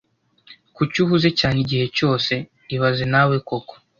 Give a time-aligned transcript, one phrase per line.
[0.75, 2.33] Kuki uhuze cyane igihe cyose
[2.75, 3.73] ibaze nawe koko